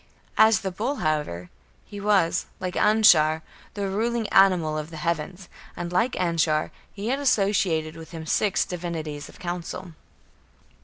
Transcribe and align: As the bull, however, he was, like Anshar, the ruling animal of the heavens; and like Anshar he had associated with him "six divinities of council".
As 0.39 0.61
the 0.61 0.71
bull, 0.71 0.95
however, 0.95 1.51
he 1.85 1.99
was, 2.01 2.47
like 2.59 2.73
Anshar, 2.73 3.43
the 3.75 3.87
ruling 3.87 4.27
animal 4.29 4.75
of 4.75 4.89
the 4.89 4.97
heavens; 4.97 5.47
and 5.77 5.93
like 5.93 6.13
Anshar 6.13 6.71
he 6.91 7.09
had 7.09 7.19
associated 7.19 7.95
with 7.95 8.09
him 8.09 8.25
"six 8.25 8.65
divinities 8.65 9.29
of 9.29 9.37
council". 9.37 9.91